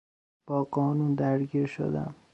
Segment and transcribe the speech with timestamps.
[0.47, 2.15] با قانون درگیر شدن